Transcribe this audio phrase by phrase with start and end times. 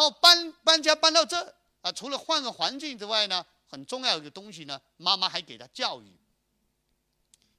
[0.00, 6.18] 后搬搬家搬到这啊，除了换个环境之外呢，很重要一个东西呢，妈妈还给他教育。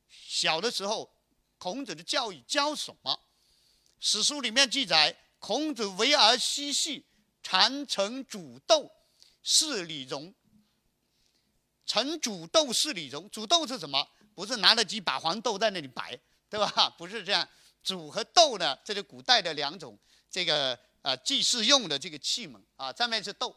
[0.10, 1.12] 小的时候，
[1.58, 3.20] 孔子的教育教什么？
[4.00, 7.06] 史书里面记载，孔子为儿嬉戏，
[7.44, 8.92] 常成煮豆，
[9.44, 10.34] 是礼容。
[11.86, 14.08] 成煮豆是礼容，煮豆是什么？
[14.34, 16.90] 不是拿了几把黄豆在那里摆，对吧？
[16.98, 17.48] 不是这样。
[17.84, 19.98] 煮和豆呢，这是古代的两种
[20.30, 22.92] 这个啊祭祀用的这个器皿啊。
[22.94, 23.56] 上面是豆，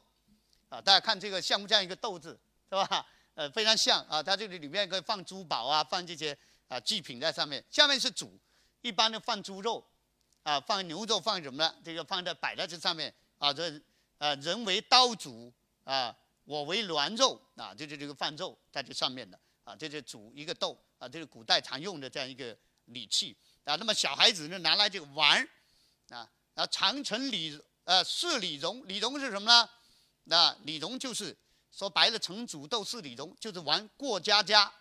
[0.69, 3.07] 啊，大家看这个像不像一个豆字，是吧？
[3.35, 4.23] 呃，非常像啊。
[4.23, 6.37] 它这里里面可以放珠宝啊，放这些
[6.69, 7.65] 啊祭品在上面。
[7.71, 8.39] 下面是煮，
[8.81, 9.85] 一般的放猪肉，
[10.43, 11.75] 啊，放牛肉，放什么呢？
[11.85, 13.53] 这个放在摆在这上面啊。
[13.53, 13.81] 这
[14.19, 15.53] 呃人为刀俎
[15.85, 19.75] 啊，我为栾肉啊，就是这个放肉在这上面的啊。
[19.75, 22.57] 这是煮一个豆啊，这是古代常用的这样一个
[22.87, 23.37] 礼器。
[23.65, 25.49] 啊，那么小孩子呢拿来这个玩，
[26.11, 29.69] 啊，啊，长城李呃是李荣，李荣是什么呢？
[30.25, 31.37] 那李荣就是
[31.71, 34.73] 说白了，成煮豆是李荣，就是玩过家家，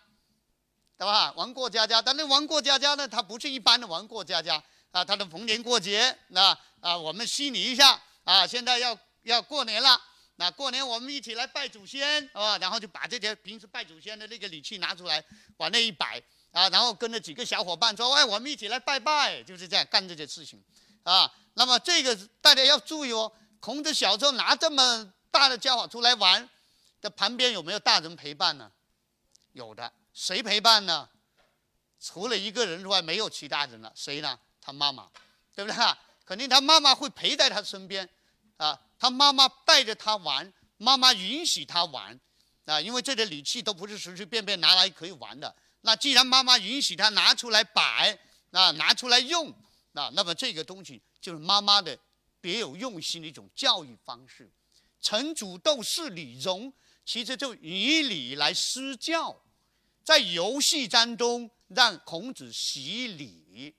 [0.96, 1.32] 对吧？
[1.32, 10.00] 玩过家家，但那玩过家家呢，他不是一般的玩过家家啊，他的逢年过节，那啊，我们虚拟一下啊，现在要要过年了，
[10.36, 15.24] 那过年我们一起来拜祖先啊，然后就把这些平时拜祖先的那个礼器拿出来，
[15.56, 16.22] 往那一摆。
[16.54, 20.62] 啊，然后跟着几个小伙伴说：“哎，我们一起来拜拜。”就是这样干这些事情，
[21.02, 23.32] 啊，那么这个大家要注意哦。
[23.60, 26.48] 孔子小时候拿这么大的家伙出来玩，
[27.00, 28.70] 的旁边有没有大人陪伴呢？
[29.52, 31.08] 有的，谁陪伴呢？
[31.98, 33.90] 除了一个人之外，没有其他人了。
[33.94, 34.38] 谁呢？
[34.60, 35.08] 他妈妈，
[35.54, 35.96] 对不对？
[36.26, 38.08] 肯定他妈妈会陪在他身边，
[38.58, 42.18] 啊，他妈妈带着他玩，妈妈允许他玩，
[42.66, 45.54] 啊，因为这些礼器都不是随随便便拿来可以玩的。
[45.82, 48.18] 那既然妈妈允许他拿出来摆，
[48.50, 49.50] 啊，拿出来用，
[49.92, 51.98] 啊，那么这个东西就是妈妈的
[52.38, 54.52] 别有用心的一种教育方式。
[55.00, 56.70] 成主斗是礼容，
[57.02, 59.34] 其实就以礼来施教，
[60.02, 63.74] 在游戏当中让孔子习礼，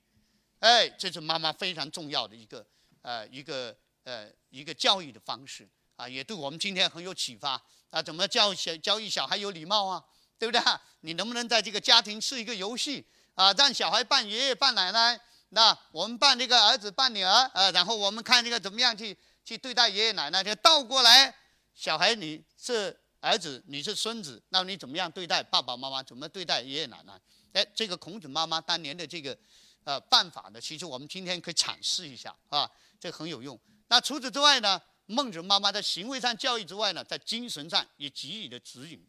[0.57, 2.65] 哎，这是妈妈非常重要的一个
[3.03, 7.61] 呃一个呃一个教育的方式啊，也对我们今天很有启发
[7.91, 8.01] 啊。
[8.01, 10.03] 怎么教小教育小孩有礼貌啊？
[10.39, 10.59] 对不对？
[11.01, 13.05] 你能不能在这个家庭是一个游戏
[13.35, 13.53] 啊？
[13.53, 15.19] 让小孩扮爷爷扮奶奶，
[15.49, 20.43] 那我们扮这个儿子扮女儿啊，然后我们看这个怎么样去去对待爷爷奶奶。
[20.43, 21.33] 就倒过来，
[21.73, 26.03] 小孩你是儿子，你是孙子，那你怎么样对待爸爸妈妈？
[26.03, 27.19] 怎么对待爷爷奶奶？
[27.53, 29.37] 哎，这个孔子妈妈当年的这个
[29.85, 32.69] 呃办法呢，其实我们今天可以阐释一下啊，
[32.99, 33.57] 这很有用。
[33.87, 39.01] 那除此之外呢，孟子妈妈在行为上教育之外呢，在精神上也给予了指引。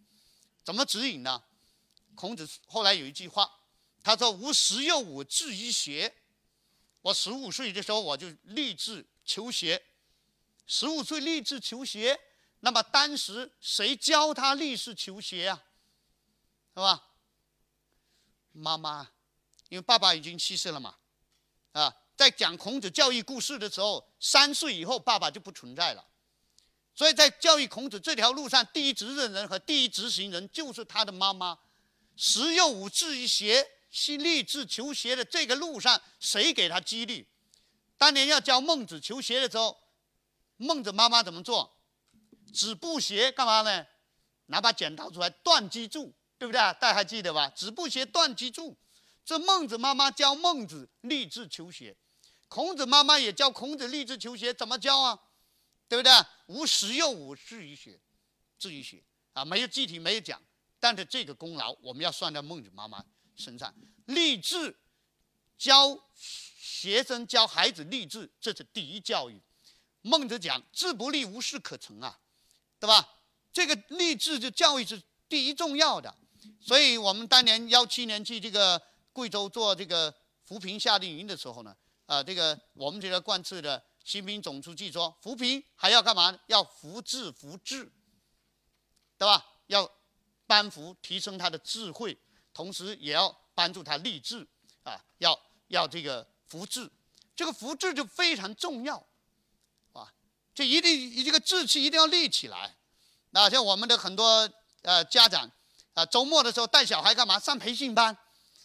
[0.63, 1.43] 怎么指引呢？
[2.15, 3.51] 孔子后来有一句话，
[4.05, 6.15] 他说：“吾十有五志于学。”
[7.07, 9.81] 我十五岁的时候我就立志求学。
[10.67, 12.19] 十五岁立志求学，
[12.61, 15.63] 那么当时谁教他立志求学啊？
[16.75, 17.11] 是吧？
[18.51, 19.09] 妈妈，
[19.69, 20.97] 因为爸爸已经去世了嘛。
[21.71, 26.05] 啊，在讲孔子教育故事的时候，三岁以后爸爸就不存在了。
[26.93, 31.57] 所以在教育孔子这条路上，第一责任人和第一执行人就是他的妈妈。
[32.17, 33.65] 十又五志于学，
[33.99, 37.27] 是立志求学的这个路上，谁给他激励？
[37.97, 39.75] 当年要教孟子求学的时候，
[40.59, 41.79] 孟子妈妈怎么做？
[42.53, 43.87] 子不学干嘛呢？
[44.49, 46.59] 拿把剪刀出来断机杼，对不对？
[46.59, 47.49] 大家还记得吧？
[47.49, 48.77] 子不学断机杼，
[49.25, 51.97] 这孟子妈妈教孟子立志求学，
[52.49, 55.19] 孔子妈妈也教孔子立志求学，怎么教啊？
[55.89, 56.13] 对不对？
[56.49, 57.99] 无十又五至于学，
[58.59, 59.03] 至于学
[59.33, 60.39] 啊，没有具体没有讲，
[60.79, 63.03] 但是这个功劳我们要算在孟子妈妈
[63.37, 63.73] 身上。
[64.07, 64.77] 立志
[65.57, 69.41] 教学生教孩子立志，这是第一教育。
[70.03, 72.19] 孟子讲志不立，无事可成啊，
[72.81, 73.09] 对吧？
[73.53, 76.15] 这个立志就教育是第一重要的。
[76.61, 78.81] 所以我们当年幺七年去这个
[79.13, 80.15] 贵州做这个
[80.45, 81.77] 扶贫夏令营的时候呢，
[82.07, 83.83] 啊，这个我们这个贯彻的。
[84.07, 86.39] 新兵总书记说：“扶贫还要干嘛？
[86.47, 87.91] 要扶智扶智，
[89.19, 89.45] 对吧？
[89.67, 89.91] 要
[90.47, 92.17] 帮扶提升他的智慧，
[92.57, 94.49] 同时也要帮助他立志
[94.83, 94.99] 啊！
[95.19, 95.39] 要
[95.69, 96.91] 要这个扶志，
[97.37, 98.97] 这个扶志就非常重要，
[99.93, 100.11] 啊，
[100.55, 102.75] 这一定这个志气一定要立起来。
[103.33, 104.51] 那像我们的很多
[104.81, 105.53] 呃家长
[105.93, 107.39] 啊，周末的时候带小孩干嘛？
[107.39, 108.17] 上培训班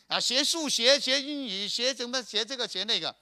[0.08, 2.24] 啊，学数学、学英语、学什么？
[2.24, 3.14] 学这个学那个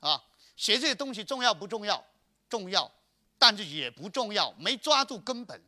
[0.00, 0.22] 啊。”
[0.58, 2.04] 学这些东西重要不重要？
[2.50, 2.92] 重要，
[3.38, 5.62] 但是也不重要，没抓住根本。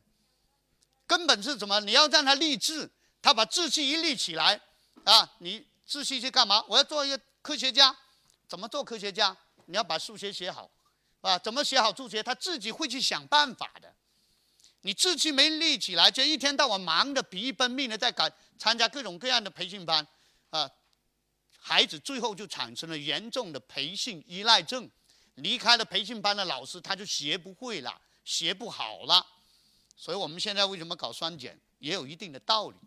[1.07, 1.79] 根本是什么？
[1.79, 4.59] 你要让他立志，他把志气一立起来，
[5.03, 6.63] 啊，你志气去干嘛？
[6.67, 7.95] 我要做一个科学家，
[8.47, 9.35] 怎么做科学家？
[9.65, 10.69] 你要把数学学好，
[11.21, 13.93] 啊，怎么写好数学，他自己会去想办法的。
[14.81, 20.05] 你志气没立起来，就一天到晚忙得疲于奔命的在赶参加各种各样的培训班，
[20.49, 20.69] 啊，
[21.59, 24.89] 孩子最后就产生了严重的培训依赖症。
[25.35, 29.25] 离开了培训班的老师，他就学不会了，学不好了。
[29.95, 32.77] 所以我们现在为什么搞双减，也有一定的道理，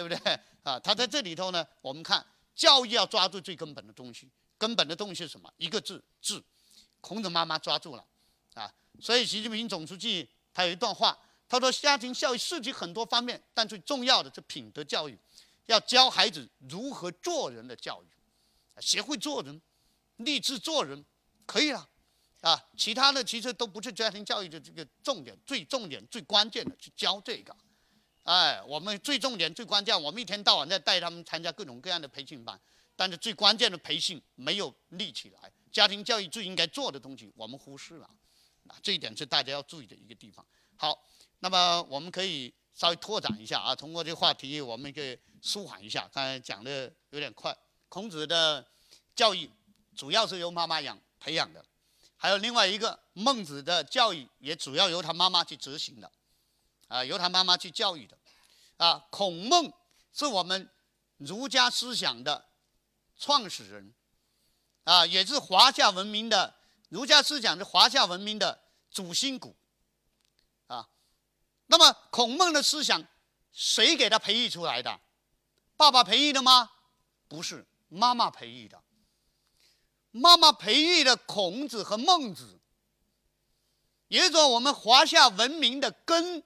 [0.00, 0.40] 对不对？
[0.62, 2.24] 啊，他在这里头呢，我们看
[2.54, 5.52] 教育要抓住最根本的东西，根本的东西是什么？
[5.56, 6.42] 一个字，智。
[7.02, 8.04] 孔子妈妈抓住了，
[8.52, 8.70] 啊，
[9.00, 11.18] 所以习近平总书记他有一段话，
[11.48, 15.18] 他说家庭教育涉及很多方面，但最重要的是品德教育，
[15.64, 18.06] 要教孩子如何做人的教育，
[18.82, 19.58] 学会做人，
[20.16, 21.02] 立志做人，
[21.46, 21.88] 可以了，
[22.42, 27.56] 啊，其他的其实都不是家庭教育的这个重点，最重点、最关键的是教这个，
[28.22, 32.60] 哎，我们最重点、最关键，我们一天到晚在带他们参加各种各样的培训班，
[32.94, 35.50] 但是最关键的培训没有立起来。
[35.72, 38.10] 家庭教育最应该做的东西，我们忽视了，
[38.82, 40.44] 这一点是大家要注意的一个地方。
[40.76, 41.02] 好，
[41.38, 46.08] 那么我们可以稍微拓展一下啊，通过这个话题，我们可以舒缓一下。
[46.12, 47.56] 刚才讲的有点快。
[47.88, 48.64] 孔子的
[49.16, 49.50] 教育
[49.96, 51.64] 主要是由妈妈养培养的，
[52.16, 56.10] 还有另外一个孟子的教育也主要由他妈妈去执行的，
[56.90, 58.18] 啊，由他妈妈去教育的，
[58.76, 59.72] 啊，孔孟
[60.12, 60.68] 是我们
[61.16, 62.50] 儒家思想的
[63.16, 63.94] 创始人。
[64.84, 66.56] 啊，也是华夏文明的
[66.88, 68.60] 儒家思想是华夏文明的
[68.90, 69.54] 主心骨，
[70.66, 70.88] 啊，
[71.66, 73.06] 那么孔孟的思想
[73.52, 75.00] 谁给他培育出来的？
[75.76, 76.70] 爸爸培育的吗？
[77.28, 78.82] 不是，妈妈培育的。
[80.10, 82.58] 妈妈培育的孔子和孟子，
[84.08, 86.42] 也就是说，我们华夏文明的根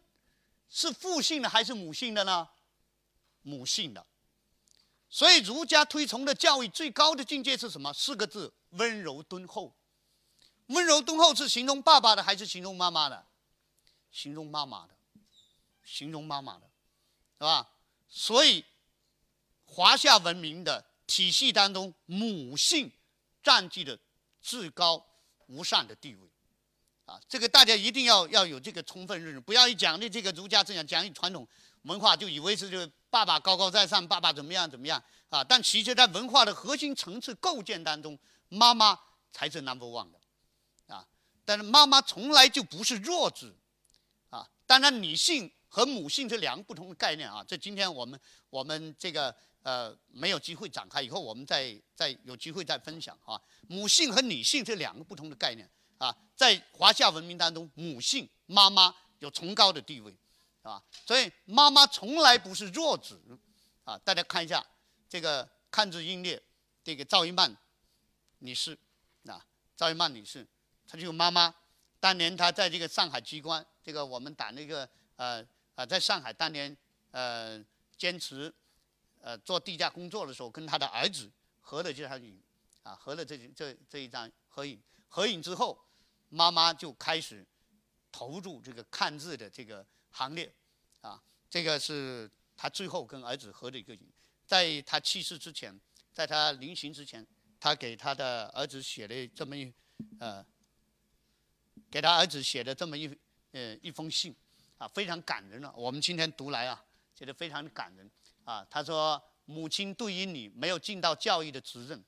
[0.75, 2.49] 是父性的还是母性的呢？
[3.43, 4.05] 母性的。
[5.09, 7.93] 所以儒家推崇的教育最高的境界是什么？
[7.93, 9.77] 四个字：温柔敦厚。
[10.67, 13.25] 温柔敦厚是形容爸爸的还是形容妈妈的？
[14.11, 14.97] 形容妈妈的，
[15.85, 16.69] 形容妈妈的，
[17.39, 17.71] 是吧？
[18.09, 18.65] 所以
[19.65, 22.91] 华夏文明的体系当中，母性
[23.45, 23.97] 占据着
[24.43, 25.07] 至高
[25.47, 26.29] 无上的地位。
[27.05, 31.47] 啊，这个大家一定要要有这个充分认识，不要一讲的这个儒家思想，讲一传统
[31.83, 32.91] 文化，就以为是就。
[33.15, 35.45] 爸爸高高在上，爸爸怎么样怎么样啊？
[35.45, 38.19] 但其实，在文化的核心层次构建当中，
[38.49, 38.99] 妈妈
[39.31, 40.19] 才是 number one 的，
[40.93, 41.07] 啊！
[41.45, 43.55] 但是妈妈从来就不是弱智，
[44.31, 44.51] 啊！
[44.67, 47.45] 当然，女性和母性是两个不同的概念啊。
[47.47, 48.19] 这今天我们
[48.51, 53.41] 我们这个呃没有机会展开，以后我们再再有机会再分享啊。
[53.69, 55.71] 母性和女性这两个不同的概念
[56.05, 56.17] 啊。
[56.37, 60.15] 在华夏文明当中，母性妈妈有崇高的地位。
[60.63, 63.21] 啊，所以妈妈从来不是弱子，
[63.85, 64.65] 啊，大家看一下
[65.07, 66.43] 这个抗日英烈，
[66.83, 67.55] 这个赵一曼
[68.39, 68.73] 女士，
[69.27, 69.45] 啊，
[69.77, 70.47] 赵一曼女士，
[70.89, 71.55] 她就妈妈，
[72.01, 76.75] 当年她在这个上海机关，这个我们打那个呃呃，在上海当年
[77.11, 77.63] 呃
[77.99, 78.51] 坚持
[79.21, 81.31] 呃做地下工作的时候，跟她的儿子
[81.61, 82.41] 合了这张影，
[82.83, 85.79] 啊，合了这这这一张合影，合影之后，
[86.35, 87.47] 妈妈就开始
[88.13, 89.87] 投入这个看字的这个。
[90.17, 90.49] 行列，
[91.01, 91.21] 啊，
[91.51, 94.09] 这个是他最后跟儿子合的一个影，
[94.47, 95.77] 在他去世之前，
[96.13, 97.27] 在他临行之前，
[97.59, 99.75] 他给他的儿子写了这么一，
[100.21, 100.47] 呃，
[101.91, 103.13] 给他儿子写的这么一，
[103.51, 104.33] 呃，一封信，
[104.79, 105.75] 啊，非常感人了。
[105.77, 108.09] 我们今天读来啊，觉得非常感人，
[108.45, 112.05] 啊，他说母亲对于你没有尽到教育的责任，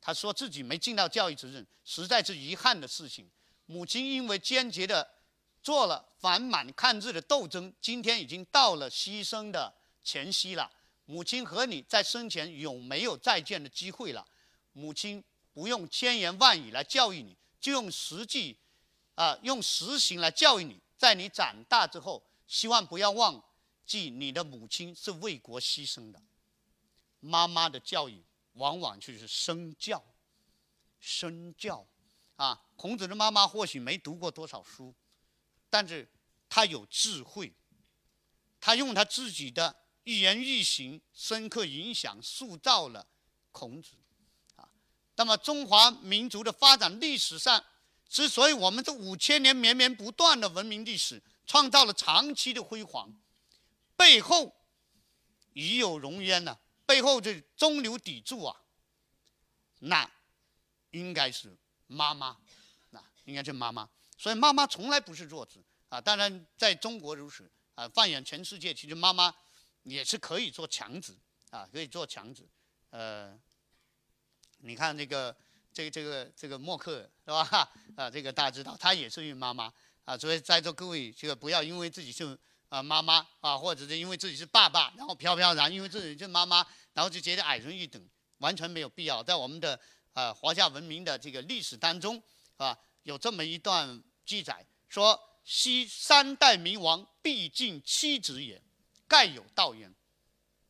[0.00, 3.30] 他说自己没尽到教育责任，实在是遗憾的事情。
[3.66, 5.16] 母亲因为坚决的。
[5.60, 10.70] 做了反满抗日的斗争，今天已经到了牺牲的前夕了。
[11.04, 14.24] 母亲和你在生前有没有再见的机会了。
[14.72, 18.56] 母亲不用千言万语来教育你，就用实际，
[19.16, 20.80] 啊，用实行来教育你。
[20.96, 23.42] 在你长大之后，希望不要忘
[23.84, 26.22] 记你的母亲是为国牺牲的。
[27.20, 28.22] 妈妈的教育
[28.58, 30.04] 往往就是身教，
[31.00, 31.86] 身教，
[32.36, 34.94] 啊，孔子的妈妈或许没读过多少书。
[35.70, 36.10] 但是，
[36.48, 37.54] 他有智慧，
[38.60, 43.06] 他用他自己的一言一行深刻影响塑造了
[43.52, 43.96] 孔子，
[44.56, 44.68] 啊，
[45.16, 47.64] 那么中华民族的发展历史上，
[48.08, 53.20] 之所以我们这五千年绵绵不断的文明历史创造了长期的辉煌，
[53.94, 54.56] 背后
[55.52, 56.58] 已有荣焉呢，
[56.88, 58.56] 背后这中流砥柱啊，
[59.80, 60.10] 那
[60.92, 61.54] 应该是
[61.86, 62.38] 妈妈，
[62.88, 63.86] 那应该是妈妈。
[64.16, 69.34] 所以妈妈从来不是弱智啊，当然在中国如此啊，放眼全世界，其实妈妈
[69.82, 71.14] 也是可以做强子
[71.50, 72.48] 啊，可以做强子。
[72.88, 73.38] 呃，
[74.60, 75.36] 你看这个
[75.74, 77.70] 这个这个这个默克是吧？
[77.96, 79.70] 啊，这个大家知道，他也是孕妈妈
[80.06, 80.16] 啊。
[80.16, 88.02] 所以在座各位，这个不要因为自己是啊妈妈啊，或者是因为自己是爸爸，然后飘飘然因为自己是妈妈，然后就觉得矮人一等，
[88.38, 89.22] 完全没有必要。
[89.22, 89.78] 在我们的
[90.12, 92.22] 呃华夏文明的这个历史当中
[92.56, 98.62] 啊，有这么一段记载，说昔三代明王，必尽妻子也，
[99.06, 99.94] 盖有道焉，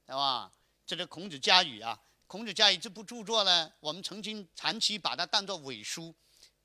[0.06, 0.52] 对吧？
[0.86, 2.00] 这是孔子家语啊。
[2.28, 6.14] 孔子家语这部著作呢，我们曾经长期把它当作伪书，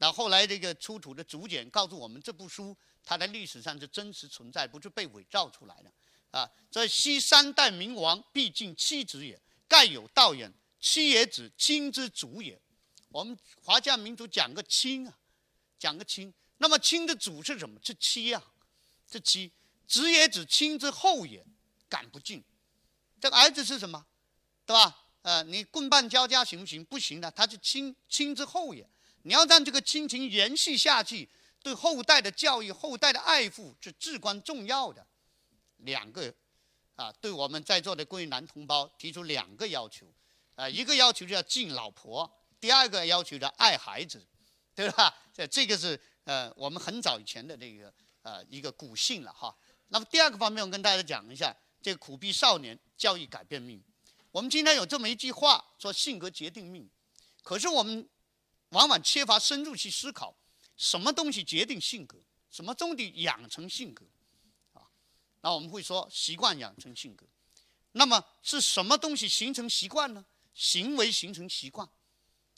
[0.03, 5.89] 那后来这个出土的竹简告诉我们，这部书它在历史上是真实存在，不是被伪造出来的
[6.37, 6.45] 啊。
[6.69, 10.53] 这西三代明王，必尽七子也，盖有道焉。
[10.81, 12.61] 七也指亲之祖也。
[13.07, 15.17] 我们华夏民族讲个亲啊，
[15.79, 16.33] 讲个亲。
[16.57, 17.79] 那么亲的祖是什么？
[17.81, 18.43] 是七啊，
[19.09, 19.53] 是七。
[19.87, 21.45] 子也指亲之后也，
[21.87, 22.43] 赶不进。
[23.21, 24.05] 这个儿子是什么？
[24.65, 25.05] 对吧？
[25.21, 26.83] 呃，你棍棒交加行不行？
[26.83, 28.85] 不行的，他是亲亲之后也。
[29.23, 31.27] 你要让这个亲情延续下去，
[31.61, 35.05] 对后代的教育、后代的爱护是至关重要的。
[35.77, 36.33] 两个，
[36.95, 40.05] 啊，对我们在座的各位男同胞提出两个要求，
[40.55, 44.25] 啊，一个要求就要敬老婆，第二个要求叫爱孩子，
[44.73, 45.13] 对吧？
[45.33, 49.53] 这这个是呃我们很早以前的这个呃一个古训了哈。
[49.89, 53.83] 那么第二个方面，我跟大家讲一下，这个苦逼少年教育改变命。
[54.31, 56.89] 我们今天有这么一句话说：“性格决定命。”
[57.43, 58.07] 可是我们
[58.73, 60.35] 往往缺乏深入去思考，
[60.75, 62.17] 什么东西决定性格？
[62.51, 64.05] 什么东西养成性格？
[64.73, 64.85] 啊，
[65.41, 67.25] 那我们会说习惯养成性格。
[67.93, 70.25] 那么是什么东西形成习惯呢？
[70.53, 71.87] 行为形成习惯。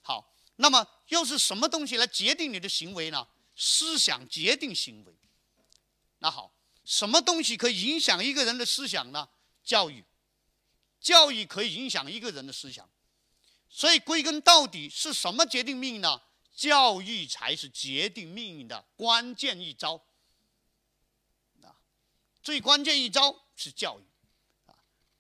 [0.02, 3.28] 好，那么又是什么东西来决定你的行为呢？
[3.56, 5.14] 思想决定行为。
[6.20, 6.54] 那好，
[6.84, 9.30] 什么东西可以影响一个人的思想呢？
[9.64, 10.04] 教育。
[11.00, 12.90] 教育可以影响一个人的思想，
[13.76, 16.22] 所以归根到底是什么决定命运呢？
[16.54, 20.02] 教育才是决定命运的关键一招。
[21.62, 21.76] 啊，
[22.42, 24.04] 最关键一招是教育。
[24.66, 24.74] 啊，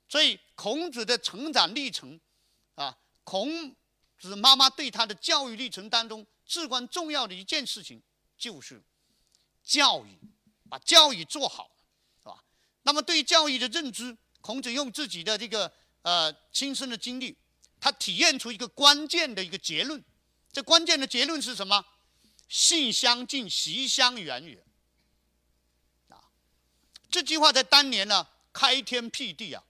[0.07, 2.17] 所以孔子的成长历程，
[2.75, 3.75] 啊，孔
[4.17, 8.01] 子妈妈对他的教育历程当中至关重要的一件事情
[8.37, 8.81] 就是
[9.65, 10.17] 教育，
[10.69, 11.75] 把教育做好，
[12.23, 12.41] 是吧？
[12.83, 14.17] 那么对教育的认知。
[14.39, 15.69] 孔子用自己的这个
[16.03, 17.35] 呃亲身的经历，
[17.85, 20.03] 他体验出一个关键的一个结论。
[20.51, 21.85] 这关键的结论是什么？
[22.49, 24.55] 性相近，习相远也。
[26.09, 26.17] 啊，
[27.11, 29.63] 这句话在当年呢开天辟地啊。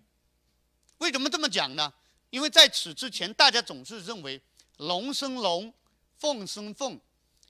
[1.00, 1.94] 为什么这么讲呢？
[2.30, 4.42] 因为在此之前，大家总是认为
[4.78, 5.74] 龙生龙，
[6.18, 6.98] 凤生凤，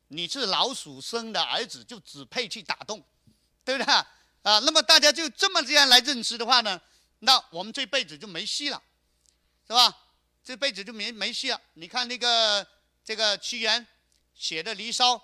[0.08, 3.06] 你是老鼠生的儿子就只配去打洞，
[3.64, 4.08] 对不对啊？
[4.42, 6.82] 那么大家就这么这样来认识的话呢？
[7.20, 8.82] 那我们这辈子就没戏了，
[9.68, 10.02] 是吧？
[10.46, 11.60] 这辈子就没没戏了。
[11.74, 12.66] 你看那个
[13.04, 13.86] 这个屈原
[14.36, 15.16] 写的《离骚》，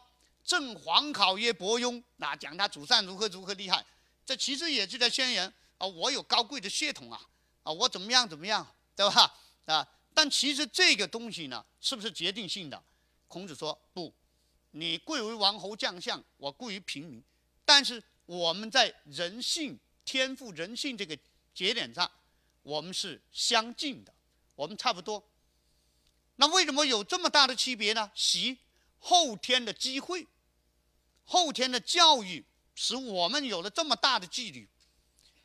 [0.44, 3.86] 正黄考曰伯庸，那讲他祖上如何如何厉害，
[4.25, 7.22] 这其实也是在宣言啊，我有高贵的血统啊，
[7.62, 9.32] 啊，我怎么样怎么样，对吧？
[9.68, 12.84] 啊，但其实这个东西呢，是不是决定性的？
[13.28, 14.12] 孔子说不，
[14.72, 17.24] 你贵为王侯将相，我贵于平民，
[17.63, 21.18] 但是我们在人性、天赋、人性这个。
[21.54, 22.10] 节点上，
[22.63, 24.13] 我们是相近的，
[24.62, 25.27] 我们差不多。
[26.36, 28.12] 那为什么有这么大的区别呢？
[28.13, 28.60] 习
[29.00, 30.27] 后天的机会，
[31.24, 34.70] 后天的教育，使我们有了这么大的纪律。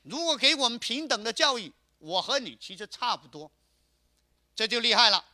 [0.02, 3.50] 如果给我们平等的教育，我和你其实差不多，
[4.54, 5.24] 这就厉害了，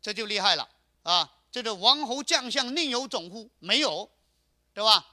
[0.00, 0.68] 这就厉害了
[1.04, 1.38] 啊！
[1.52, 3.52] 这个王侯将相宁有种乎？
[3.60, 4.10] 没有，
[4.74, 5.06] 对吧？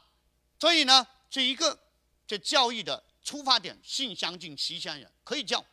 [0.60, 1.80] 所以呢，这一个
[2.26, 3.04] 这教育的。
[3.22, 5.64] 出发点性相近，习相远，可以教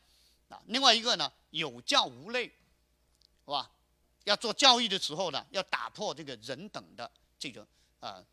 [0.48, 0.62] 啊。
[0.66, 3.70] 另外一个呢，有教无类，是吧？
[4.24, 7.66] 要做教育的时候呢，要打破这个人等的这个
[8.00, 8.24] 啊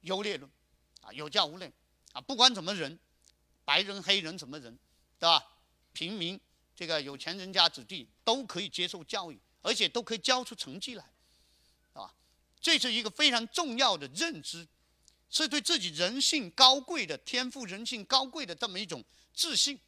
[0.00, 0.50] 优劣论
[1.02, 1.72] 啊，有教无类
[2.12, 2.98] 啊，不管什么人，
[3.64, 4.78] 白人、黑人什么人，
[5.18, 5.44] 对吧？
[5.92, 6.40] 平民
[6.74, 11.04] 这个有钱人家子弟都可以接受教育，而且都可以教出成绩来，
[11.92, 12.14] 啊，
[12.60, 14.66] 这是一个非常重要的认知。
[15.30, 19.04] 是对自己人性高贵的天赋、人性高贵的这么一种
[19.34, 19.78] 自信，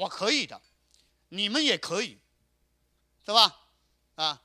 [0.00, 0.58] 我可以的，
[1.28, 2.18] 你们也可以，
[3.26, 3.54] 是吧？
[4.14, 4.42] 啊，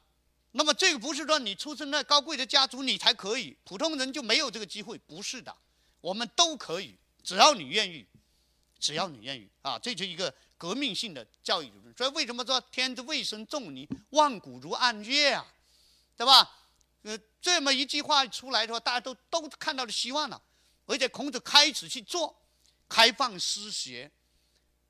[0.51, 5.55] 那么这个不是说你出生在高贵的家族你才可以，普通人就没有这个机会，不是的，
[6.01, 8.05] 我们都可以，只要你愿意，
[8.79, 11.95] 只要你愿意啊，这是一个革命性的教育理论。
[11.95, 15.47] 所以为什么说天之未生仲尼，万古如暗月啊，
[16.17, 16.51] 对吧？
[17.03, 20.41] 呃，这么一句话出来的话，大家都都看到了希望了，
[20.85, 22.35] 而且孔子开始去做
[22.89, 24.11] 开放私学，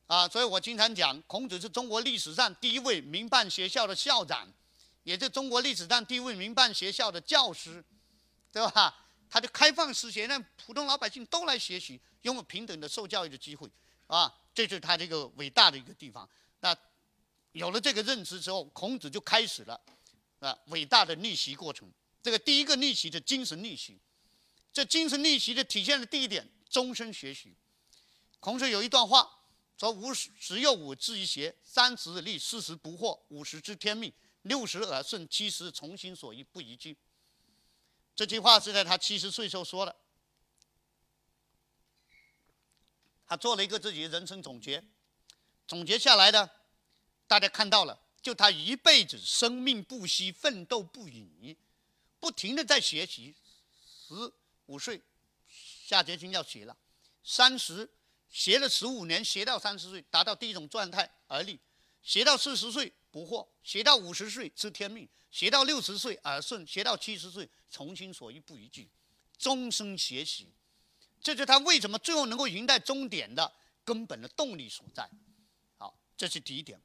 [0.07, 4.47] 啊，所以我经常讲，孔子是中国历史上第一位民办学校的校长，
[5.03, 7.83] 也是中国历史上第一位民办学校的教师，
[8.51, 8.95] 对吧？
[9.27, 13.67] 他就开放实学，让普通老百姓都来学习，拥有平等的受教育的机会，
[14.07, 16.29] 啊，这是他这个伟大的一个地方。
[16.59, 16.75] 那
[17.51, 19.81] 有了这个认知之后，孔子就开始了
[20.39, 21.91] 啊伟大的逆袭过程。
[22.21, 23.99] 这个第一个逆袭的精神逆袭，
[24.71, 27.55] 这精神逆袭的体现的第一点，终身学习。
[28.39, 29.34] 孔子有一段话
[29.77, 34.11] 说：“五十有五志于学，三十而立，四十不惑，五十知天命，
[34.43, 36.97] 六十而顺，七十从心所欲，不逾矩。”
[38.15, 39.93] 这句话是在他七十岁时候说的，
[43.27, 44.81] 他做了一个自己的人生总结，
[45.67, 46.49] 总结下来的，
[47.27, 51.57] 大家看到了，就他一辈子生命不息，奋斗不已，
[52.21, 53.35] 不停的在学习。
[54.07, 54.31] 十
[54.67, 55.01] 五岁，
[55.49, 56.77] 下决心要学了；
[57.23, 57.89] 三十，
[58.35, 61.57] 学了十五年，学到三十岁，达到第一种状态而立；
[62.03, 65.07] 学到四十岁不惑，学到五十岁知天命。
[65.31, 68.89] 学到六十岁耳顺，学到七十岁从心所欲不逾矩，
[69.37, 70.49] 终身学习，
[71.21, 73.49] 这是他为什么最后能够赢在终点的
[73.85, 75.09] 根本的动力所在。
[75.77, 76.77] 好，这是第一点。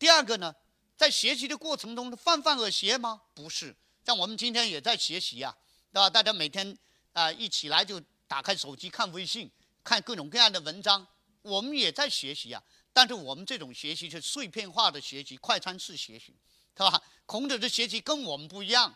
[0.00, 0.52] 第二个呢，
[0.96, 3.22] 在学习的过程中泛泛而学吗？
[3.34, 3.72] 不是，
[4.04, 5.56] 像我们今天也在学习呀，
[5.92, 6.10] 对吧？
[6.10, 6.76] 大家每天
[7.12, 9.48] 啊一起来就打开手机看微信，
[9.88, 11.06] 看各种各样的文章，
[11.40, 12.62] 我们也在学习呀。
[12.92, 16.36] 但是我们这种学习是碎片化的学习，快餐式学习。
[16.76, 17.02] 是吧？
[17.26, 18.94] 孔子的学习跟我们不一样，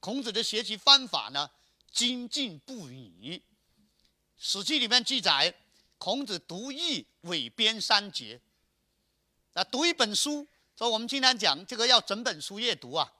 [0.00, 1.48] 孔子的学习方法呢，
[1.90, 3.38] 精进不已。
[4.36, 5.54] 《史记》里面记载，
[5.96, 8.40] 孔子读易、伪编三节。
[9.54, 10.46] 啊，读一本书，
[10.76, 13.10] 说我们经常讲这个要整本书阅读啊，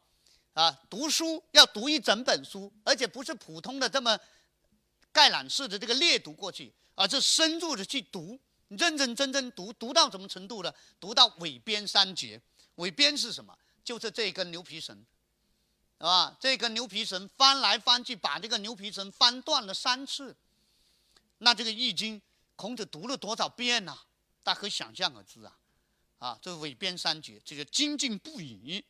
[0.52, 4.18] 啊，读书要读一整本书，而且不是普通的这么
[5.10, 10.72] 概览式的这个略读过去，而是深入的去读，认认真真读，读到什么程度呢？
[11.00, 12.40] 读到尾边三节。
[12.76, 13.56] 尾边是什么？
[13.84, 14.96] 就是这根牛皮绳，
[15.98, 16.36] 是吧？
[16.40, 20.34] 这根牛皮绳翻来翻去，把这个牛皮绳翻断了三次。
[21.38, 22.18] 那这个《易经》，
[22.56, 23.98] 孔子读了多少遍呢？
[24.42, 25.58] 大家可想象而知啊！
[26.18, 28.84] 啊，这尾边三绝，这个精进不已，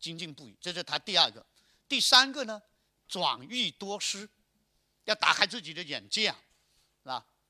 [0.00, 1.44] 精进不已，这是他第二个。
[1.88, 2.60] 第三个呢，
[3.08, 4.28] 转欲多思，
[5.04, 6.36] 要打开自己的眼界啊，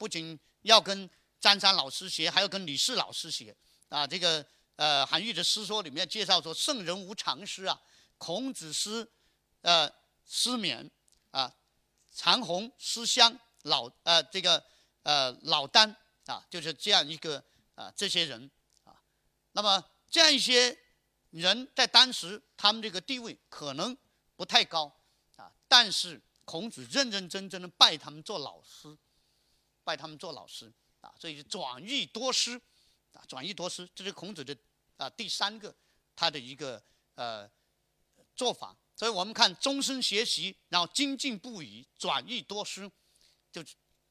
[0.03, 3.55] 不仅要跟张三老师学，还要跟李四老师学
[3.89, 4.45] 啊，这个。
[4.77, 7.81] 呃，韩愈的诗说里面介绍说，圣人无常师啊。
[8.17, 9.07] 孔子师，
[9.61, 9.89] 呃，
[10.27, 10.91] 师勉
[11.31, 11.55] 啊，
[12.11, 14.65] 长虹、师襄、老呃这个
[15.03, 15.95] 呃老聃
[16.27, 17.45] 啊，就是这样一个
[17.77, 18.51] 啊这些人
[18.83, 18.97] 啊。
[19.53, 20.77] 那么这样一些
[21.31, 23.97] 人在当时他们这个地位可能
[24.35, 24.93] 不太高
[25.37, 28.97] 啊，但是孔子认认真真的拜他们做老师，
[29.85, 32.61] 拜他们做老师啊，所以转欲多师。
[33.13, 34.57] 啊，转益多思，这是孔子的
[34.97, 35.75] 啊第三个
[36.17, 36.83] 他的一个
[37.15, 37.47] 呃
[38.35, 38.75] 做法。
[38.97, 42.91] 所以我们看终身学习，然后精进不已，转益多思，
[43.53, 43.63] 就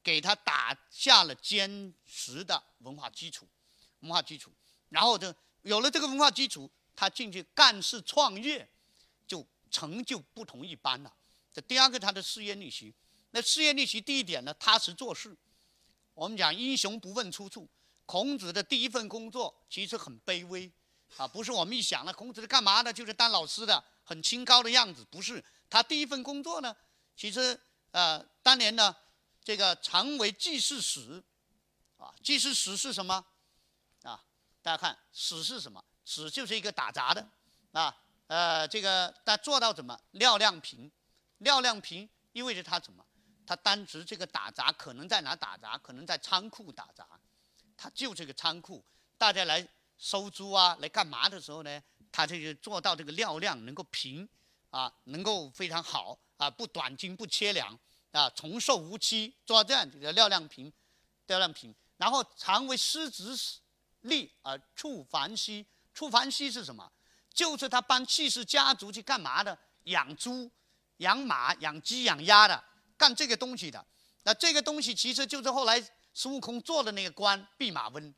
[0.04, 3.48] 给他打下了坚实的文化基础，
[4.02, 4.52] 文化基础。
[4.88, 8.70] 然后就有了这个文化基础，他进去干事创业，
[9.26, 11.12] 就成就不同一般了。
[11.52, 12.94] 这第二个他的事业逆袭，
[13.32, 15.36] 那事业逆袭第一点呢，踏实做事。
[16.14, 17.68] 我们讲英雄不问出处。
[18.04, 20.70] 孔子的第一份工作其实很卑微，
[21.16, 22.92] 啊，不是我们一想呢，孔子是干嘛的？
[22.92, 25.06] 就是当老师的，很清高的样子。
[25.10, 26.76] 不是，他第一份工作呢，
[27.16, 27.58] 其实
[27.92, 28.94] 呃，当年呢，
[29.42, 31.22] 这个常为记事使，
[31.96, 33.24] 啊，记事使是什么？
[34.02, 34.22] 啊，
[34.60, 35.82] 大家看，使是什么？
[36.04, 37.26] 使就是一个打杂的，
[37.70, 37.96] 啊，
[38.26, 39.98] 呃，这个他做到怎么？
[40.10, 40.90] 料量平，
[41.38, 43.02] 料量平意味着他怎么？
[43.46, 45.76] 他当时这个打杂可能在哪打杂？
[45.78, 47.06] 可能在仓库打杂。
[47.76, 48.84] 他就这个仓库，
[49.18, 49.66] 大家来
[49.98, 51.82] 收租啊，来干嘛的时候呢？
[52.12, 54.28] 他这个做到这个料量能够平，
[54.70, 57.78] 啊，能够非常好啊，不短斤不切粮
[58.10, 60.72] 啊，从寿无期，做到这样这个料量平，
[61.26, 61.74] 料量平。
[61.96, 63.36] 然后常为师子
[64.02, 66.92] 立而触凡息，触凡息是什么？
[67.32, 69.58] 就是他帮戚氏家族去干嘛的？
[69.84, 70.50] 养猪、
[70.98, 72.62] 养马、养鸡、养鸭的，
[73.02, 73.84] 干这个东西的。
[74.22, 75.82] 那这个东西其实就是后来。
[76.14, 78.14] 孙悟空做的那个官，弼马温，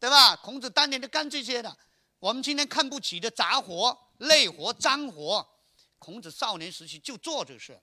[0.00, 0.34] 对吧？
[0.34, 1.78] 孔子当年就干这些的。
[2.18, 5.46] 我们今天看不起的杂活、累活、脏活，
[6.00, 7.80] 孔子少年时期就做这事。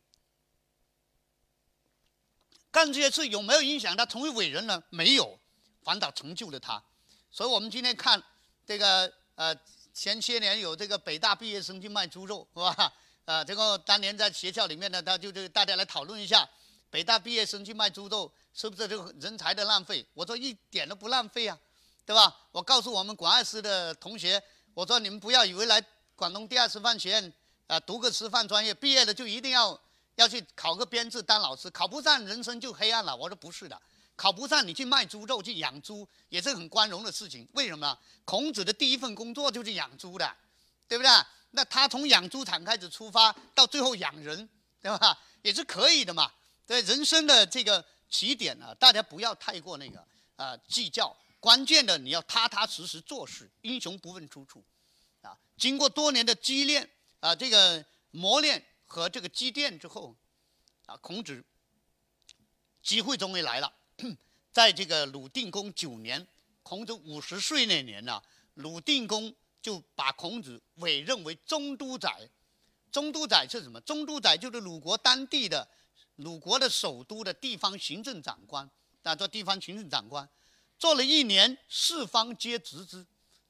[2.70, 4.84] 干这些事有没有影响他成为伟人呢？
[4.90, 5.40] 没有，
[5.82, 6.84] 反倒成就了他。
[7.32, 8.22] 所以我们今天看
[8.66, 9.56] 这个，呃，
[9.94, 12.94] 前些年有这个北大毕业生去卖猪肉，是吧？
[13.26, 16.48] 啊，这个当年在学校里面呢，他就就大家来讨论一下，
[16.90, 18.32] 北大毕业生去卖猪肉。
[18.56, 20.06] 是不是这个人才的浪费？
[20.14, 21.58] 我说一点都不浪费啊，
[22.06, 22.32] 对吧？
[22.52, 24.40] 我告诉我们广二师的同学，
[24.76, 25.84] 我说你们不要以为来
[26.16, 27.34] 广东第二师范学院
[27.66, 29.82] 啊，读个师范专业，毕业了就一定要
[30.18, 33.16] 要去考个编制当老师，考不上人生就黑暗了。
[33.16, 33.82] 我说不是的，
[34.16, 37.48] 考不上你去卖猪肉去养猪也是很光荣的事情。
[37.54, 37.98] 为什么？
[38.24, 40.32] 孔子的第一份工作就是养猪的，
[40.88, 41.10] 对不对？
[41.56, 44.50] 那他从养猪场开始出发，到最后养人，
[44.82, 45.18] 对吧？
[45.42, 46.32] 也是可以的嘛。
[46.66, 51.16] 对人生的这个起点呢，大家不要太过那个啊计较。
[51.40, 54.64] 关键的你要踏踏实实做事，英雄不问出处，
[55.22, 56.90] 啊，经过多年的积练
[57.20, 60.16] 啊，这个磨练和这个积淀之后，
[60.86, 61.44] 啊，孔子
[62.82, 63.74] 机会终于来了，
[64.54, 66.26] 在这个鲁定公九年，
[66.64, 72.30] 孔子五十岁那年呢，鲁定公就把孔子委任为中都宰。
[72.92, 73.82] 中都宰是什么？
[73.82, 75.68] 中都宰就是鲁国当地的
[76.18, 78.70] 鲁国的首都的地方行政长官，
[79.02, 80.30] 啊，做地方行政长官。
[80.78, 83.04] 做了一年，四方皆知之。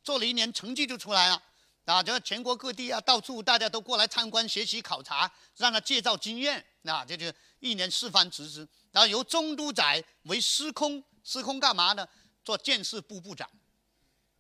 [0.04, 1.44] 做了一年，成绩就出来了，
[1.86, 8.68] 啊，这全国各地啊，到处大家都过来参观、学习、考察，让他介绍经验，啊，这就一年四方知之。
[8.92, 12.08] 然后由中都宰为司空，司空干嘛呢？
[12.46, 13.50] 做建设部部长，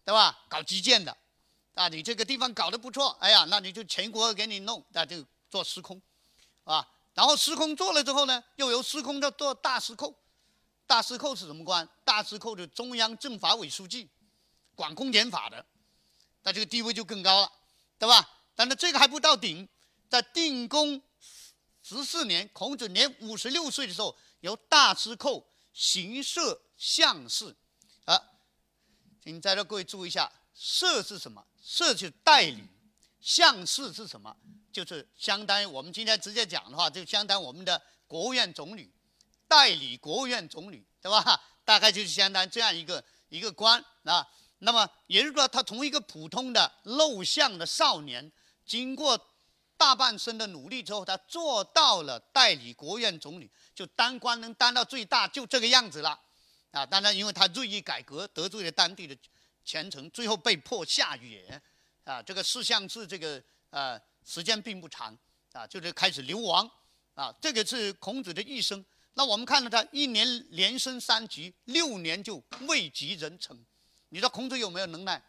[0.06, 0.46] 对吧？
[0.48, 1.18] 搞基建的，
[1.74, 6.02] 啊，你这个地方搞得不错，哎呀，那你就全国给你弄，那就做司空，
[6.64, 10.14] 啊，然后司空做了之后呢，又由司空到做大司寇。
[10.86, 11.88] 大司寇是什么官？
[12.04, 14.10] 大司寇是中央政法委书记，
[14.76, 15.66] 管公检法的，
[16.44, 17.52] 那这个地位就更高了，
[17.98, 18.30] 对吧？
[18.54, 19.68] 但是这个还不到顶，
[20.10, 21.02] 在定公
[21.82, 27.56] 十四年，孔子年五十六岁的时候，由大司寇行摄相事，
[28.06, 28.22] 啊，
[29.24, 31.44] 请在这各位注意一下，摄是什么？
[31.64, 32.64] 摄就代理，
[33.22, 34.36] 相事是什么？
[34.72, 38.92] 就是相当于我们今天直接讲的话，就相当于我们的国务院总理。
[39.48, 41.40] 代理国务院总理，对吧？
[41.64, 44.28] 大概就是相当于这样一个一个官啊。
[44.60, 48.32] 那么也就是说，他从一个普通的陋巷的少年，
[48.66, 49.20] 经过
[49.78, 56.20] 大半生的努力之后，他做到了代理国务院总理，就当官能当到最大，就这个样子了
[56.72, 56.86] 啊。
[56.86, 59.16] 当然，因为他锐意改革，得罪了当地的
[59.64, 61.62] 权臣，最后被迫下野
[62.04, 62.22] 啊。
[62.22, 65.18] 这个四相是这个呃时间并不长
[65.52, 66.70] 啊，就是开始流亡
[67.14, 67.34] 啊。
[67.42, 68.84] 这个是孔子的一生。
[69.14, 73.66] 那我们看到他一年连升三级，六年就位极人臣。
[74.10, 75.22] 你说孔子有没有能耐？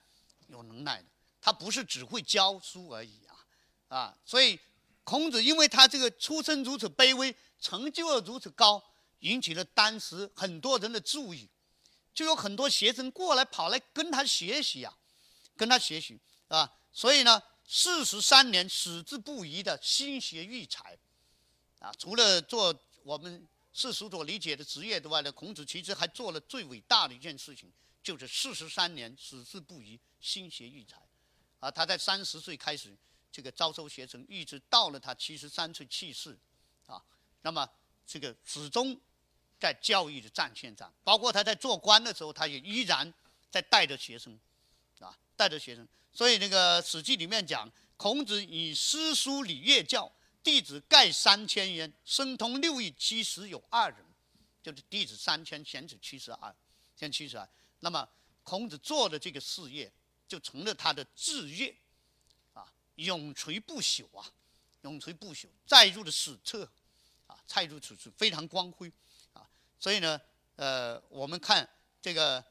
[0.48, 1.06] 有能耐的。
[1.40, 3.36] 他不是只会教书而已啊，
[3.88, 4.18] 啊！
[4.24, 4.58] 所以
[5.02, 8.82] 孔子因为他这个出身如此卑微，成就又如此高，
[9.18, 11.46] 引起了当时很多人的注意，
[12.14, 14.96] 就有很多学生过来跑来跟他学习呀，
[15.56, 16.72] 跟他学习啊。
[16.92, 20.96] 所以呢，四十三年矢志不移的心学育才，
[21.80, 23.46] 啊，除了做我们。
[23.76, 27.68] 世俗所理解的职业之外呢，孔子其实还做了最伟大的一件事情，
[28.04, 30.96] 就是四十三年矢志不移，心学育才。
[31.58, 32.96] 啊，他在三十岁开始
[33.32, 36.38] 这个招收学生，一直到了他七十三岁去世，
[36.86, 37.02] 啊，
[37.42, 37.68] 那么
[38.06, 38.96] 这个始终
[39.64, 43.10] 在教育的战线上，包括他在做官的时候，他也依然
[43.50, 44.38] 在带着学生，
[44.98, 45.88] 啊，带着学生。
[46.12, 50.12] 所以那个《史记》里面讲，孔子以诗书礼乐教。
[50.42, 54.04] 弟子盖三千焉，生通六艺七十有二人，
[54.62, 56.54] 就是弟子三千，贤子七十二，
[56.94, 57.48] 贤七十二。
[57.80, 58.06] 那么
[58.42, 59.90] 孔子做的这个事业，
[60.28, 61.74] 就成了他的志业，
[62.52, 64.30] 啊，永垂不朽啊，
[64.82, 66.70] 永垂不朽，载入了史册，
[67.26, 68.92] 啊，载入史册非常光辉，
[69.78, 70.20] 所以呢，
[70.56, 71.68] 呃，我们看
[72.00, 72.42] 这个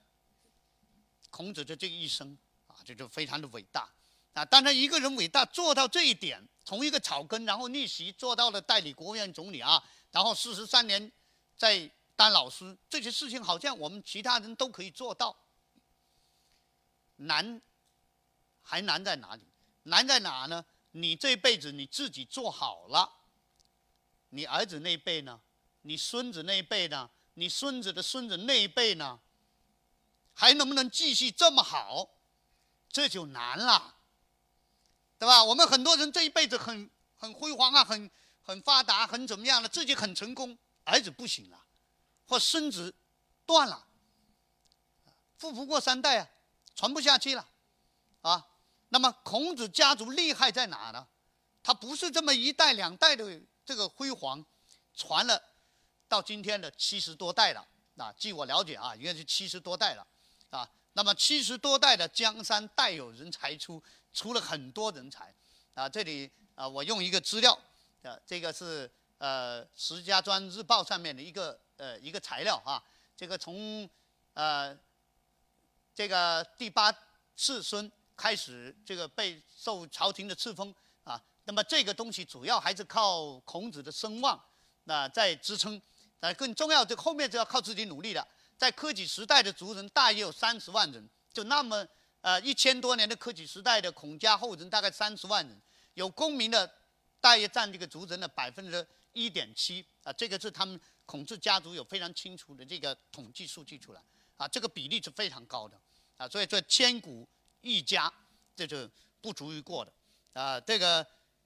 [1.29, 3.89] 孔子的这一生，啊，这就非常的伟大。
[4.33, 11.12] 啊，当然一个人伟大做到这一点，从一个草根，然后逆袭做到了代理国务院总理啊，然后四十三年
[11.55, 15.38] 在当老师，这些事情好像我们其他人都可以做到。
[17.17, 17.62] 难，
[18.62, 19.43] 还难在哪里？
[19.83, 20.65] 难在哪呢？
[20.91, 23.12] 你这辈子你自己做好了，
[24.29, 25.39] 你儿子那一辈呢？
[25.84, 27.10] 你孙子那一辈呢？
[27.36, 29.19] 你孙子的孙子那一辈呢？
[30.34, 32.10] 还能不能继续这么好？
[32.89, 33.96] 这就难了。
[35.19, 35.43] 对吧？
[35.43, 39.69] 我们很多人这一辈子很很辉煌啊，很很发达，很怎么样了？
[39.69, 41.65] 自己很成功，儿子不行了，
[42.28, 42.93] 或孙子
[43.46, 43.88] 断了，
[45.38, 46.30] 富不过三代啊，
[46.76, 47.48] 传不下去了，
[48.22, 48.48] 啊。
[48.89, 51.08] 那么孔子家族厉害在哪呢？
[51.63, 54.46] 他不是这么一代两代的这个辉煌，
[54.93, 55.41] 传了
[56.13, 57.67] 到今天的七十多代了。
[57.97, 60.06] 啊，据我了解啊，应该是七十多代了，
[60.52, 60.69] 啊。
[60.93, 63.84] 那么七十多代的江山代有人才出。
[64.13, 65.34] 出了很多人才，
[65.73, 67.58] 啊，这里啊，我用一个资料，
[68.04, 72.78] 呃，这个是呃《石家庄日报》上面的一个呃一个材料啊，
[73.17, 73.89] 这个从
[74.36, 74.78] 呃
[75.95, 76.93] 这个第八
[77.36, 80.71] 世孙开始，这个被受朝廷的赐封
[81.04, 84.39] 啊，那么这个东西主要还是靠孔子的声望，
[84.84, 85.82] 那在支撑。
[86.23, 88.25] 那更重要，这后面就要靠自己努力了。
[88.57, 91.86] 在科举时代的族人大约有三十万人，就那么
[92.21, 95.62] 呃一千多年的科举时代的孔家后人大概三十万人，
[95.95, 96.71] 有功名的
[97.19, 104.01] 大约占这个族人的百分之一点七啊，这个是他们孔氏家族有非常清楚的这个统计数据出来
[104.38, 105.77] 啊，这个比例是非常高的
[106.15, 107.27] 啊，所以这千古
[107.59, 108.09] 一家
[108.55, 109.91] 这就不足于过的
[110.31, 111.05] 啊，这个。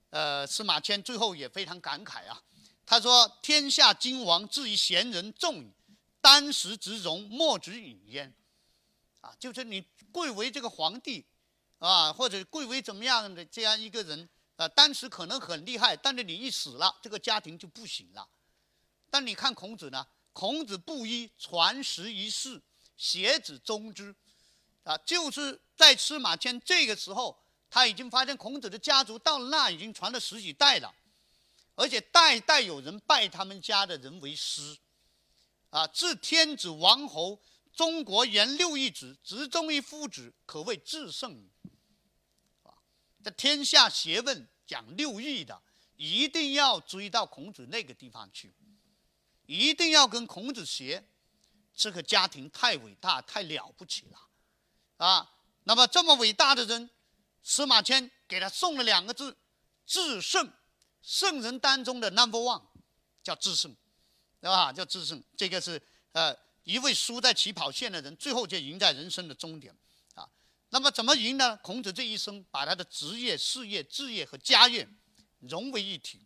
[0.10, 2.42] 呃，司马迁最后也非常感慨啊，
[2.88, 5.74] 他说：“天下君王至于贤人众矣，
[6.22, 8.34] 当时之荣，莫之与焉。”
[9.20, 11.26] 啊，就是你贵为这个皇帝，
[11.80, 18.26] 啊，或者贵为怎么样的这样一个人，啊，当时可能很厉害，但是你一死了，这个家庭就不行了。
[19.10, 22.62] 但你看孔子呢，孔子布衣传十于世，
[22.96, 24.16] 邪子宗之，
[24.84, 27.38] 啊，就是在司马迁这个时候。
[27.70, 30.96] 他已经发现孔子的家族到那已经传了十几代了，
[31.78, 34.78] 而且代代有人拜他们家的人为师，
[35.70, 37.40] 啊，自天子王侯，
[37.72, 41.48] 中国原六义子，直中于夫子，可谓至圣。
[42.64, 42.74] 啊，
[43.24, 45.62] 这天下学问讲六艺的，
[45.96, 48.52] 一定要追到孔子那个地方去，
[49.46, 51.08] 一定要跟孔子学，
[51.76, 54.20] 这个家庭太伟大，太了不起了，
[54.98, 55.32] 啊，
[55.64, 56.90] 那么这么伟大的人。
[57.50, 59.38] 司马迁给他送了两个字
[59.88, 60.52] ：“至圣”，
[61.02, 62.62] 圣人当中的 number one，
[63.24, 63.76] 叫至圣，
[64.42, 64.74] 对吧？
[64.74, 65.24] 叫至圣。
[65.36, 65.82] 这个是
[66.12, 69.76] 呃，一位输在起跑线的人，最后就赢在人生的终点
[70.16, 70.28] 啊。
[70.70, 71.56] 那么怎么赢呢？
[71.58, 74.88] 孔子这一生把他的职业、事业、志业和家业
[75.40, 76.20] 融为一体，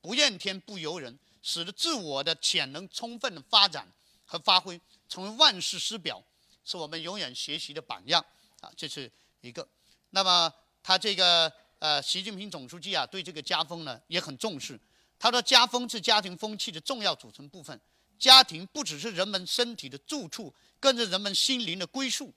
[0.00, 3.90] 不怨天不尤人，使得自我的潜能充分的发展
[4.24, 6.22] 和发挥，成为万世师表，
[6.64, 8.24] 是我们永远学习的榜样
[8.60, 8.70] 啊。
[8.76, 9.66] 这是一个。
[10.10, 10.52] 那么
[10.82, 14.78] 他这个呃，习近平总书记啊，对这个家风呢也很重视。
[15.18, 17.78] 他说，家风是家庭风气的重要组成部分。
[18.18, 22.34] 家庭不只是人们身体的住处，更是人们心灵的归宿。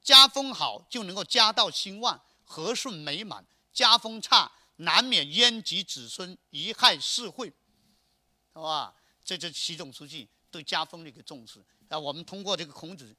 [0.00, 7.54] 家风好，就能够家道兴旺、和顺美满；家风差，难免殃及子孙、贻害社会，是
[8.54, 8.94] 吧？
[9.24, 11.60] 这就是习总书记对家风的一个重视。
[11.88, 13.12] 那我们通过这个孔子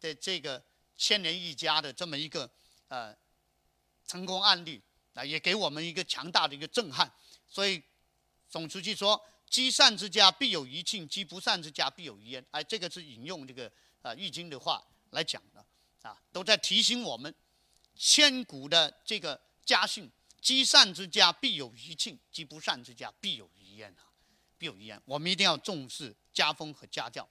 [0.00, 0.62] 的这个
[0.98, 2.50] 千年一家的这么一个
[2.88, 3.16] 呃。
[4.06, 4.82] 成功案例
[5.14, 7.10] 啊，也给我们一个强大的一个震撼。
[7.48, 7.82] 所以，
[8.48, 13.70] 总书记说：“积善之家必有余庆，积不善之家必有余焉。”哎，这个是引用这个
[14.02, 15.64] 啊《易经》的话来讲的
[16.02, 17.32] 啊，都在提醒我们
[17.94, 24.10] 千古的这个家训：积善之家必有余庆，积不善之家必有余焉啊，
[24.58, 25.00] 必有余焉。
[25.04, 27.28] 我们一定要重视家风和家教